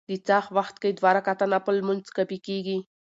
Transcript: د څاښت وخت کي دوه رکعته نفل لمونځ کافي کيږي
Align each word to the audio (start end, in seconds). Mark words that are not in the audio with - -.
د 0.09 0.11
څاښت 0.27 0.49
وخت 0.57 0.75
کي 0.81 0.89
دوه 0.97 1.09
رکعته 1.17 1.45
نفل 1.53 1.75
لمونځ 1.77 2.05
کافي 2.15 2.37
کيږي 2.47 2.77